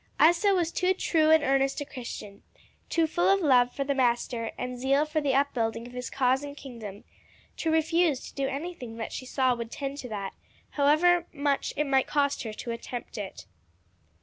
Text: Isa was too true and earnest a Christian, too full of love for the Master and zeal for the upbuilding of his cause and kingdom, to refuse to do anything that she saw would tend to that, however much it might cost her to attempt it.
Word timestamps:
Isa 0.19 0.55
was 0.55 0.71
too 0.71 0.95
true 0.95 1.29
and 1.29 1.43
earnest 1.43 1.79
a 1.79 1.85
Christian, 1.85 2.41
too 2.89 3.05
full 3.05 3.29
of 3.31 3.39
love 3.41 3.71
for 3.71 3.83
the 3.83 3.93
Master 3.93 4.49
and 4.57 4.79
zeal 4.79 5.05
for 5.05 5.21
the 5.21 5.35
upbuilding 5.35 5.85
of 5.85 5.93
his 5.93 6.09
cause 6.09 6.41
and 6.41 6.57
kingdom, 6.57 7.03
to 7.57 7.69
refuse 7.69 8.19
to 8.21 8.33
do 8.33 8.47
anything 8.47 8.97
that 8.97 9.13
she 9.13 9.27
saw 9.27 9.53
would 9.53 9.69
tend 9.69 9.99
to 9.99 10.09
that, 10.09 10.33
however 10.71 11.27
much 11.31 11.71
it 11.77 11.85
might 11.85 12.07
cost 12.07 12.41
her 12.41 12.53
to 12.53 12.71
attempt 12.71 13.15
it. 13.15 13.45